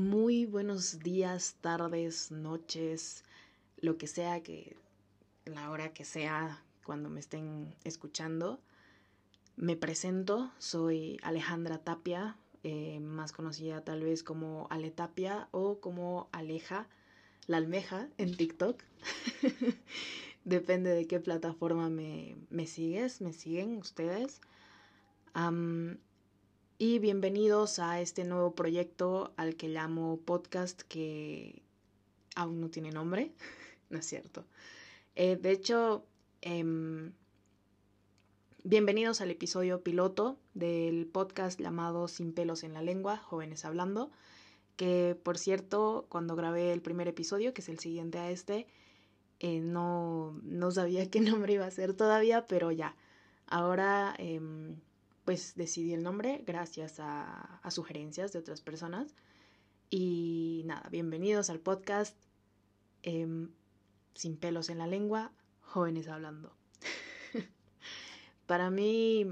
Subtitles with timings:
[0.00, 3.22] Muy buenos días, tardes, noches,
[3.76, 4.74] lo que sea que
[5.44, 8.62] la hora que sea cuando me estén escuchando.
[9.56, 16.30] Me presento, soy Alejandra Tapia, eh, más conocida tal vez como Ale Tapia o como
[16.32, 16.88] Aleja,
[17.46, 18.82] la almeja en TikTok.
[20.46, 24.40] Depende de qué plataforma me, me sigues, me siguen ustedes.
[26.82, 31.60] Y bienvenidos a este nuevo proyecto al que llamo podcast que
[32.34, 33.34] aún no tiene nombre.
[33.90, 34.46] no es cierto.
[35.14, 36.06] Eh, de hecho,
[36.40, 37.12] em,
[38.64, 44.10] bienvenidos al episodio piloto del podcast llamado Sin pelos en la lengua, jóvenes hablando,
[44.76, 48.66] que por cierto, cuando grabé el primer episodio, que es el siguiente a este,
[49.38, 52.96] eh, no, no sabía qué nombre iba a ser todavía, pero ya,
[53.48, 54.76] ahora em,
[55.30, 59.14] pues decidí el nombre gracias a, sugerencias de otras personas.
[59.88, 62.16] Y nada, bienvenidos al podcast.
[63.04, 63.52] Em,
[64.12, 66.52] sin pelos en la lengua, jóvenes hablando.
[68.48, 69.24] Para mí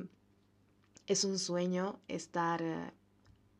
[1.08, 2.94] es un sueño estar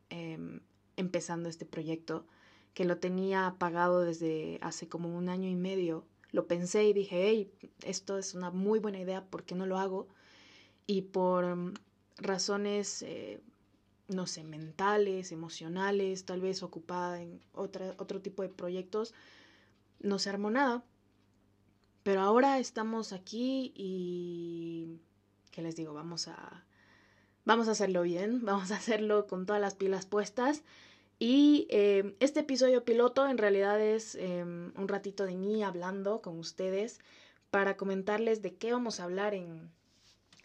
[0.09, 0.61] em,
[0.95, 2.25] empezando este proyecto
[2.73, 6.07] que lo tenía apagado desde hace como un año y medio.
[6.31, 9.77] Lo pensé y dije, hey, esto es una muy buena idea, ¿por qué no lo
[9.77, 10.07] hago?
[10.87, 11.75] Y por em,
[12.19, 13.41] razones, eh,
[14.09, 19.15] no sé, mentales, emocionales, tal vez ocupada en otra, otro tipo de proyectos,
[20.01, 20.85] no se armó nada.
[22.03, 25.01] Pero ahora estamos aquí y...
[25.51, 25.93] ¿Qué les digo?
[25.95, 26.65] Vamos a...
[27.45, 30.63] Vamos a hacerlo bien, vamos a hacerlo con todas las pilas puestas.
[31.19, 36.39] Y eh, este episodio piloto en realidad es em, un ratito de mí hablando con
[36.39, 37.01] ustedes
[37.51, 39.71] para comentarles de qué vamos a hablar en,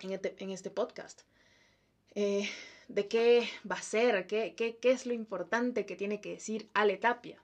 [0.02, 1.22] en, este podcast.
[2.16, 2.50] Eh,
[2.88, 6.70] de qué va a ser, qué, qué, qué es lo importante que tiene que decir
[6.74, 7.42] Ale Tapia.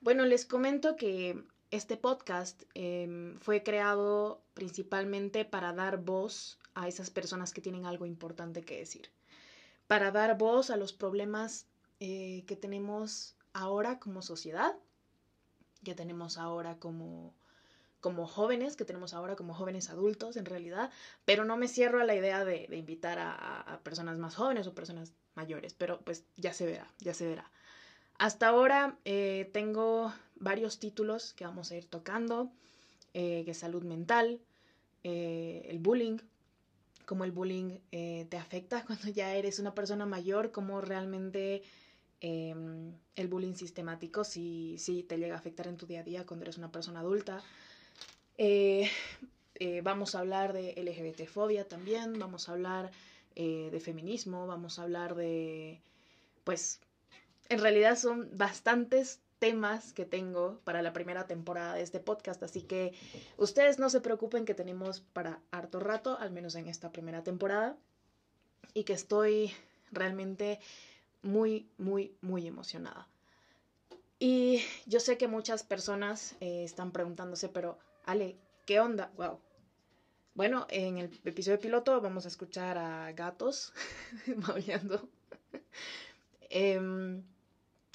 [0.00, 7.10] Bueno, les comento que este podcast em, fue creado principalmente para dar voz a esas
[7.10, 9.10] personas que tienen algo importante que decir,
[9.86, 11.66] para dar voz a los problemas
[12.00, 14.76] eh, que tenemos ahora como sociedad,
[15.82, 17.34] que tenemos ahora como,
[18.04, 20.90] como jóvenes, que tenemos ahora como jóvenes adultos en realidad,
[21.24, 25.14] pero no me cierro a la idea de, invitar a, personas más jóvenes o personas
[25.34, 27.50] mayores, pero pues ya se verá, ya se verá.
[28.18, 32.50] Hasta ahora eh, tengo varios títulos que vamos a ir tocando,
[33.14, 34.38] eh, que es salud mental,
[35.02, 36.18] eh, el bullying,
[37.06, 41.62] cómo el bullying te afecta cuando ya eres una persona mayor, cómo realmente
[42.20, 46.26] em, el bullying sistemático sí, sí te llega a afectar en tu día a día
[46.26, 47.42] cuando eres una persona adulta.
[49.82, 52.90] Vamos a hablar de LGBT-fobia también, vamos a hablar
[53.34, 55.80] de feminismo, vamos a hablar de,
[56.44, 56.80] pues,
[57.48, 62.62] en realidad son bastantes temas que tengo para la primera temporada de este podcast, así
[62.62, 62.94] que
[63.36, 67.76] ustedes no se preocupen que tenemos para harto rato, al menos en esta primera temporada,
[68.72, 69.52] y que estoy
[69.92, 70.60] realmente
[71.22, 73.06] muy, muy, muy emocionada.
[74.18, 79.12] Y yo sé que muchas personas eh, están preguntándose, pero Ale, ¿qué onda?
[79.16, 79.40] Wow.
[80.34, 83.72] Bueno, en el episodio piloto vamos a escuchar a gatos
[84.36, 85.08] maullando.
[86.50, 87.22] eh,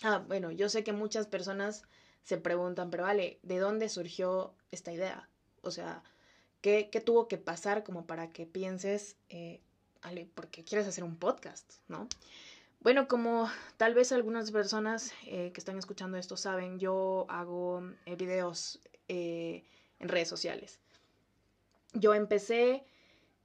[0.01, 1.83] Ah, bueno, yo sé que muchas personas
[2.23, 5.29] se preguntan, pero vale, ¿de dónde surgió esta idea?
[5.61, 6.03] O sea,
[6.61, 9.61] ¿qué, qué tuvo que pasar como para que pienses, eh,
[10.01, 12.07] Ale, porque quieres hacer un podcast, ¿no?
[12.79, 18.15] Bueno, como tal vez algunas personas eh, que están escuchando esto saben, yo hago eh,
[18.15, 18.79] videos
[19.99, 20.79] en redes sociales.
[21.93, 22.83] Yo empecé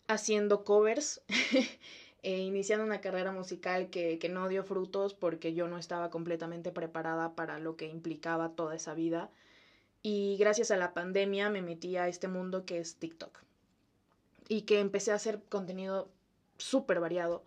[0.06, 1.22] haciendo covers
[2.22, 6.70] eh, iniciando una carrera musical que, que, no dio frutos porque yo no estaba completamente
[6.72, 9.30] preparada para lo que implicaba toda esa vida.
[10.02, 13.40] Y gracias a la pandemia me metí a este mundo que es TikTok.
[14.48, 16.08] Y que empecé a hacer contenido
[16.58, 17.42] súper variado.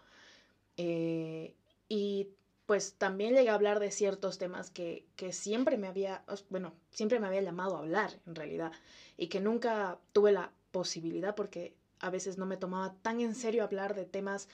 [0.77, 1.53] Eh,
[1.87, 2.29] y
[2.67, 7.19] pues también llegué a hablar de ciertos temas que, que, siempre me había, bueno, siempre
[7.19, 8.71] me había llamado a hablar en realidad.
[9.17, 13.63] Y que nunca tuve la posibilidad porque a veces no me tomaba tan en serio
[13.63, 14.49] hablar de temas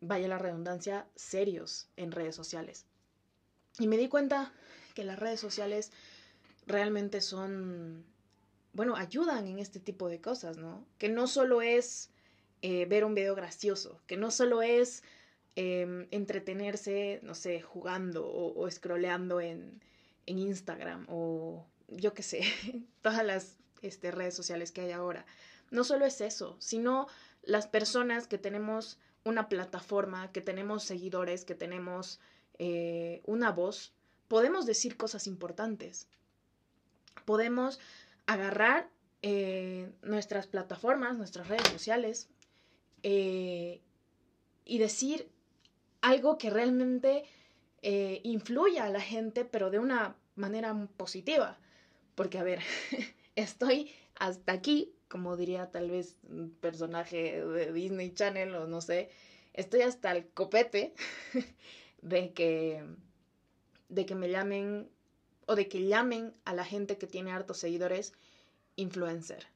[0.00, 2.86] vaya la redundancia, serios en redes sociales.
[3.78, 4.52] Y me di cuenta
[4.94, 5.92] que las redes sociales
[6.66, 8.04] realmente son,
[8.72, 10.86] bueno, ayudan en este tipo de cosas, ¿no?
[10.98, 12.10] Que no solo es
[12.62, 15.02] eh, ver un video gracioso, que no solo es
[15.56, 19.82] em, entretenerse, no sé, jugando o, o scrolleando en,
[20.26, 22.42] en, Instagram o yo qué sé,
[23.02, 25.26] todas las este, redes sociales que hay ahora.
[25.70, 27.06] No solo es eso, sino
[27.42, 32.20] las personas que tenemos una plataforma, que tenemos seguidores, que tenemos
[32.58, 33.92] eh, una voz,
[34.28, 36.08] podemos decir cosas importantes.
[37.24, 37.80] Podemos
[38.26, 38.90] agarrar
[39.22, 42.28] eh, nuestras plataformas, nuestras redes sociales
[43.02, 43.80] eh,
[44.64, 45.30] y decir
[46.04, 47.24] algo que realmente
[47.80, 51.56] eh, influya a la gente, pero de una manera positiva.
[52.14, 52.60] Porque, a ver,
[53.36, 59.08] estoy hasta aquí, como diría tal vez un personaje de Disney Channel o no sé,
[59.54, 60.92] estoy hasta el copete
[62.02, 62.84] de que,
[63.88, 64.90] de que me llamen
[65.46, 68.12] o de que llamen a la gente que tiene hartos seguidores
[68.76, 69.46] influencer.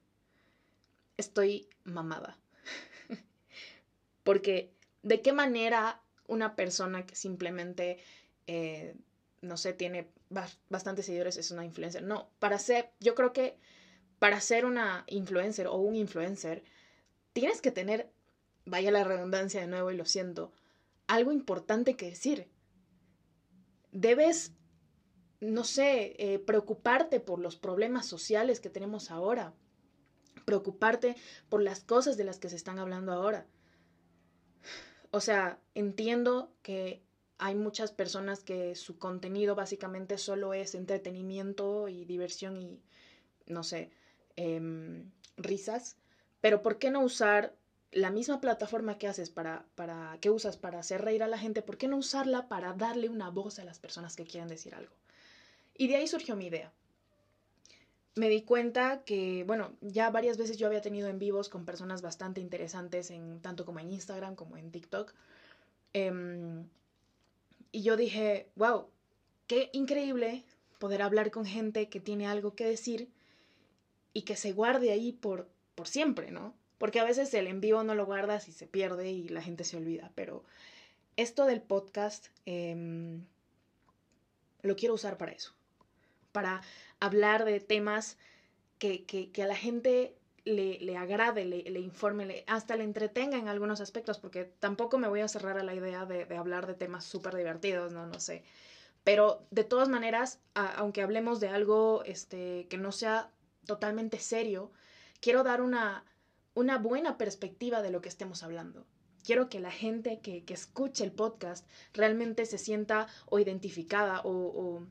[1.18, 2.38] Estoy mamada.
[4.24, 4.72] Porque,
[5.02, 7.98] ¿de qué manera una persona que simplemente,
[8.46, 8.94] eh,
[9.40, 10.08] no sé, tiene
[10.68, 12.04] bastantes seguidores es una influencer?
[12.04, 13.58] No, para ser, yo creo que
[14.20, 16.62] para ser una influencer o un influencer,
[17.32, 18.10] tienes que tener,
[18.64, 20.52] vaya la redundancia de nuevo y lo siento,
[21.08, 22.48] algo importante que decir.
[23.90, 24.52] Debes
[25.40, 29.54] no sé, eh, preocuparte por los problemas sociales que tenemos ahora,
[30.44, 31.16] preocuparte
[31.48, 33.46] por las cosas de las que se están hablando ahora.
[35.10, 37.02] O sea, entiendo que
[37.38, 42.80] hay muchas personas que su contenido básicamente solo es entretenimiento y diversión y,
[43.46, 43.90] no sé,
[44.36, 45.96] em, risas,
[46.40, 47.54] pero ¿por qué no usar
[47.92, 51.78] la misma plataforma que haces para, para, usas para hacer reír a la gente, ¿por
[51.78, 54.94] qué no usarla para darle una voz a las personas que quieren decir algo?
[55.76, 56.72] Y de ahí surgió mi idea.
[58.18, 62.02] Me di cuenta que, bueno, ya varias veces yo había tenido en vivos con personas
[62.02, 65.14] bastante interesantes, en, tanto como en Instagram como en TikTok.
[65.92, 66.66] Em,
[67.70, 68.88] y yo dije, wow,
[69.46, 70.44] qué increíble
[70.80, 73.08] poder hablar con gente que tiene algo que decir
[74.12, 76.56] y que se guarde ahí por, por siempre, ¿no?
[76.78, 79.62] Porque a veces el en vivo no lo guardas y se pierde y la gente
[79.62, 80.42] se olvida, pero
[81.16, 83.24] esto del podcast em,
[84.62, 85.57] lo quiero usar para eso
[86.38, 86.62] para
[87.00, 88.16] hablar de temas
[88.78, 90.14] que, a la gente
[90.44, 95.26] le, agrade, le, informe, hasta le entretenga en algunos aspectos, porque tampoco me voy a
[95.26, 98.06] cerrar a la idea de, hablar de temas súper divertidos, ¿no?
[98.06, 98.44] No sé.
[99.02, 103.32] Pero de todas maneras, aunque hablemos de algo este, que no sea
[103.66, 104.70] totalmente serio,
[105.20, 106.04] quiero dar una,
[106.54, 108.86] una buena perspectiva de lo que estemos hablando.
[109.24, 114.86] Quiero que la gente que, escuche el podcast realmente se sienta o identificada o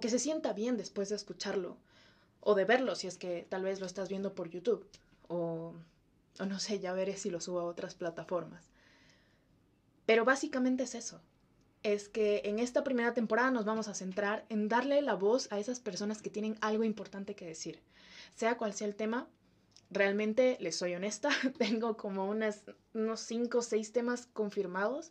[0.00, 1.76] que se sienta bien después de escucharlo
[2.40, 4.86] o de verlo si es que tal vez lo estás viendo por YouTube
[5.28, 5.74] o,
[6.38, 8.70] o no sé, ya veré si lo subo a otras plataformas.
[10.06, 11.20] Pero básicamente es eso.
[11.82, 15.58] Es que en esta primera temporada nos vamos a centrar en darle la voz a
[15.58, 17.82] esas personas que tienen algo importante que decir.
[18.34, 19.28] Sea cual sea el tema,
[19.90, 25.10] realmente, les soy honesta, tengo como unos 5 o 6 temas confirmados,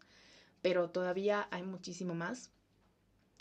[0.61, 2.51] pero todavía hay muchísimo más.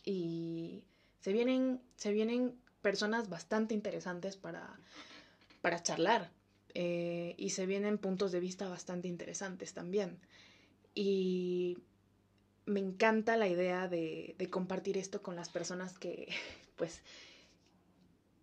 [0.04, 0.84] Y
[1.22, 4.78] se vienen, se vienen personas bastante interesantes para,
[5.60, 6.30] para charlar
[6.74, 10.18] eh, y se vienen puntos de vista bastante interesantes también.
[10.94, 11.78] Y
[12.66, 16.28] me encanta la idea de, de compartir esto con las personas que,
[16.76, 17.02] pues,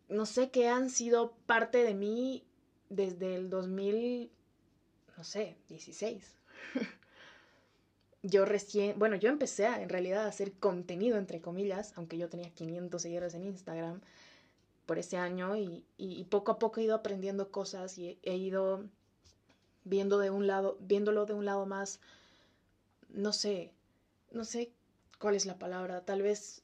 [0.08, 2.48] no sé, que han sido parte de mí
[2.90, 4.32] desde el 2000,
[5.18, 6.24] no sé, 16.
[8.22, 12.50] yo recién, bueno, yo empecé en realidad a hacer contenido, entre comillas, aunque yo tenía
[12.50, 14.02] 500 seguidores en Instagram
[14.86, 18.84] por ese año y, y, poco a poco he ido aprendiendo cosas y he, ido
[19.84, 22.00] viendo de un lado, viéndolo de un lado más,
[23.10, 23.72] no sé,
[24.32, 24.72] no sé
[25.20, 26.64] cuál es la palabra, tal vez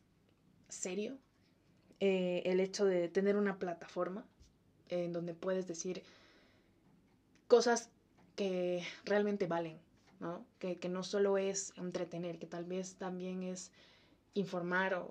[0.69, 1.17] serio,
[1.99, 4.25] eh, el hecho de tener una plataforma
[4.89, 6.03] en donde puedes decir
[7.47, 7.89] cosas
[8.35, 9.79] que realmente valen,
[10.59, 13.71] que, no solo es entretener, que tal vez también es
[14.33, 15.05] informar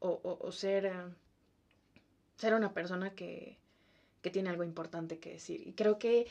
[0.00, 0.92] o, ser, eh,
[2.36, 3.56] ser una persona que,
[4.30, 5.66] tiene algo importante que decir.
[5.66, 6.26] Y creo que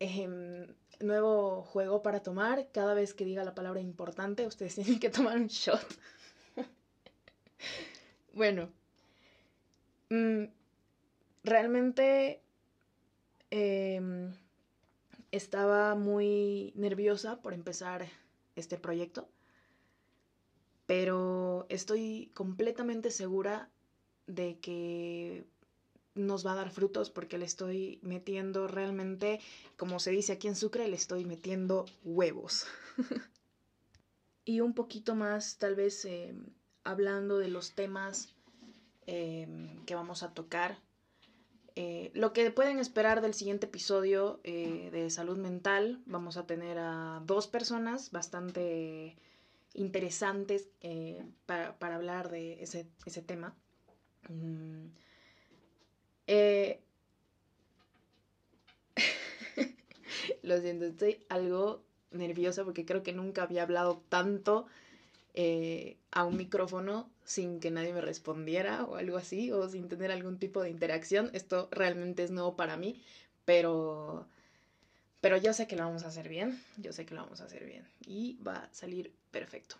[0.00, 0.66] eh,
[0.98, 5.36] nuevo juego para tomar, cada vez que diga la palabra importante, ustedes tienen que tomar
[5.36, 5.86] un shot.
[8.32, 8.68] bueno,
[10.10, 10.44] mm,
[11.44, 12.40] realmente...
[13.50, 14.32] Em,
[15.36, 18.08] estaba muy nerviosa por empezar
[18.56, 19.28] este proyecto,
[20.86, 23.70] pero estoy completamente segura
[24.26, 25.46] de que
[26.14, 29.40] nos va a dar frutos porque le estoy metiendo realmente,
[29.76, 32.66] como se dice aquí en Sucre, le estoy metiendo huevos.
[34.44, 36.34] y un poquito más, tal vez, eh,
[36.84, 38.34] hablando de los temas
[39.06, 39.46] eh,
[39.84, 40.78] que vamos a tocar
[41.78, 46.78] eh, lo que pueden esperar del siguiente episodio eh, de salud mental, vamos a tener
[46.78, 49.14] a dos personas bastante
[49.74, 52.86] interesantes eh, para, hablar de ese,
[53.26, 53.54] tema.
[54.30, 54.86] Mm.
[60.42, 64.66] Lo siento, estoy algo nerviosa porque creo que nunca había hablado tanto
[65.38, 70.10] eh, a un micrófono sin que nadie me respondiera o algo así, o sin tener
[70.10, 71.30] algún tipo de interacción.
[71.34, 73.02] Esto realmente es nuevo para mí,
[73.44, 74.26] pero,
[75.20, 77.44] pero yo sé que lo vamos a hacer bien, yo sé que lo vamos a
[77.44, 79.76] hacer bien y va a salir perfecto.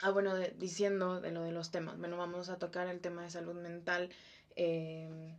[0.00, 3.30] Ah, bueno, diciendo de lo de los temas, bueno, vamos a tocar el tema de
[3.30, 4.10] salud mental
[4.56, 5.36] em,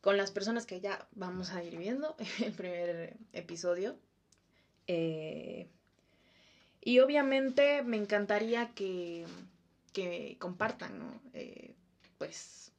[0.00, 3.96] con las personas que ya vamos a ir viendo en el primer episodio.
[4.86, 5.49] Eh,
[6.82, 9.26] y obviamente me encantaría que,
[9.92, 11.20] que compartan, ¿no?
[11.34, 11.74] Eh,
[12.18, 12.72] pues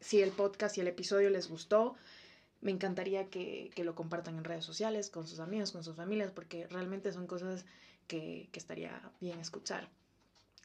[0.00, 1.96] si el podcast y el episodio les gustó,
[2.60, 6.32] me encantaría que, que, lo compartan en redes sociales, con sus amigos, con sus familias,
[6.32, 7.64] porque realmente son cosas
[8.06, 9.88] que, que estaría bien escuchar.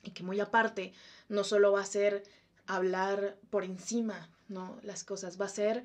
[0.03, 0.93] Y que muy aparte,
[1.29, 2.23] no solo va a ser
[2.67, 4.79] hablar por encima, ¿no?
[4.83, 5.83] Las cosas, va a ser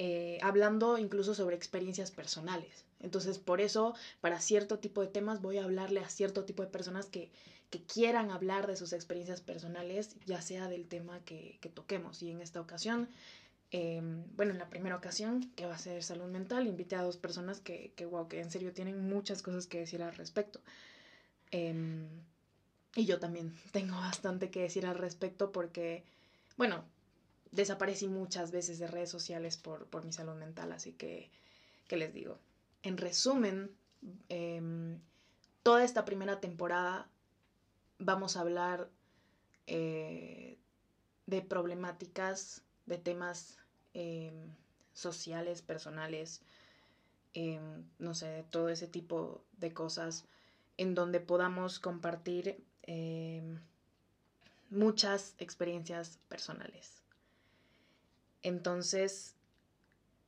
[0.00, 2.84] eh, hablando incluso sobre experiencias personales.
[3.00, 6.68] Entonces, por eso, para cierto tipo de temas voy a hablarle a cierto tipo de
[6.68, 7.30] personas que,
[7.92, 12.22] quieran hablar de sus experiencias personales, ya sea del tema que, que toquemos.
[12.22, 13.08] Y en esta ocasión,
[13.72, 17.16] em, bueno, en la primera ocasión, que va a ser salud mental, invité a dos
[17.16, 20.60] personas que, que wow, que en serio tienen muchas cosas que decir al respecto.
[21.50, 22.08] Em,
[22.94, 26.04] y yo también tengo bastante que decir al respecto porque,
[26.56, 26.84] bueno,
[27.52, 31.30] desaparecí muchas veces de redes sociales por, por mi salud mental, así que,
[31.86, 32.38] ¿qué les digo?
[32.82, 33.70] En resumen,
[34.28, 35.00] em,
[35.62, 37.08] toda esta primera temporada
[37.98, 38.88] vamos a hablar
[39.66, 40.58] eh,
[41.26, 43.58] de problemáticas, de temas
[43.94, 44.54] em,
[44.92, 46.40] sociales, personales,
[47.34, 50.24] em, no sé, de todo ese tipo de cosas
[50.76, 52.64] en donde podamos compartir
[54.70, 57.02] muchas experiencias personales.
[58.42, 59.34] Entonces,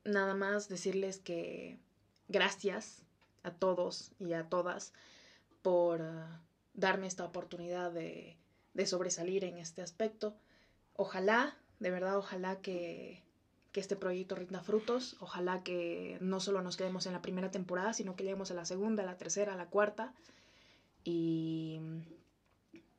[0.04, 1.78] nada más decirles que
[2.28, 3.02] gracias
[3.42, 4.92] a todos y a todas
[5.62, 6.40] por ah,
[6.74, 8.36] darme esta oportunidad de,
[8.86, 10.34] sobresalir en este aspecto.
[10.94, 13.22] Ojalá, de verdad, ojalá que,
[13.72, 15.16] que este proyecto rinda frutos.
[15.20, 18.64] Ojalá que no solo nos quedemos en la primera temporada, sino que lleguemos a la
[18.64, 20.14] segunda, la tercera, la cuarta.
[21.04, 21.80] Y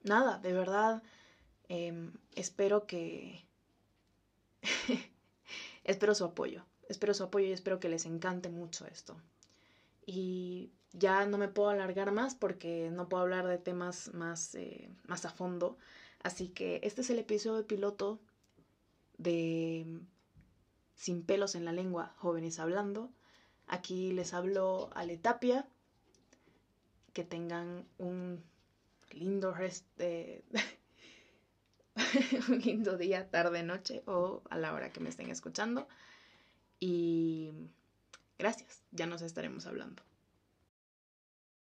[0.03, 1.03] nada, de verdad,
[1.67, 3.45] em, espero que...
[5.83, 6.65] espero su apoyo.
[6.87, 9.15] Espero su apoyo y espero que les encante mucho esto.
[10.05, 14.89] Y ya no me puedo alargar más porque no puedo hablar de temas más, eh,
[15.07, 15.77] más a fondo.
[16.23, 18.19] Así que este es el episodio piloto
[19.17, 19.85] de
[20.95, 23.11] Sin pelos en la lengua, jóvenes hablando.
[23.67, 25.67] Aquí les hablo a Letapia.
[27.13, 28.43] Que tengan un
[29.11, 29.85] lindo rest
[32.49, 35.87] un lindo día, tarde, noche o a la hora que me estén escuchando.
[36.79, 37.51] Y
[38.39, 40.03] gracias, ya nos estaremos hablando.